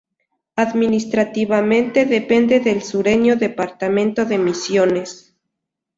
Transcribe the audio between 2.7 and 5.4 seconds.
sureño Departamento de Misiones.